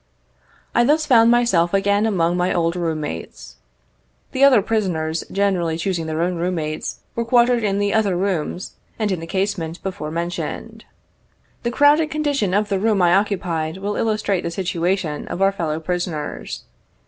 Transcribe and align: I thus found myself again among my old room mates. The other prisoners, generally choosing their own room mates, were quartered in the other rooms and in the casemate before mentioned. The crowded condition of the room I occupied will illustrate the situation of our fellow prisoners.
I 0.73 0.83
thus 0.83 1.05
found 1.05 1.29
myself 1.29 1.75
again 1.75 2.07
among 2.07 2.35
my 2.35 2.51
old 2.51 2.75
room 2.75 3.01
mates. 3.01 3.57
The 4.31 4.43
other 4.43 4.63
prisoners, 4.63 5.23
generally 5.31 5.77
choosing 5.77 6.07
their 6.07 6.23
own 6.23 6.37
room 6.37 6.55
mates, 6.55 7.01
were 7.13 7.23
quartered 7.23 7.63
in 7.63 7.77
the 7.77 7.93
other 7.93 8.17
rooms 8.17 8.77
and 8.97 9.11
in 9.11 9.19
the 9.19 9.27
casemate 9.27 9.79
before 9.83 10.09
mentioned. 10.09 10.85
The 11.61 11.69
crowded 11.69 12.09
condition 12.09 12.55
of 12.55 12.69
the 12.69 12.79
room 12.79 12.99
I 12.99 13.13
occupied 13.13 13.77
will 13.77 13.95
illustrate 13.95 14.41
the 14.41 14.49
situation 14.49 15.27
of 15.27 15.39
our 15.39 15.51
fellow 15.51 15.79
prisoners. 15.79 16.63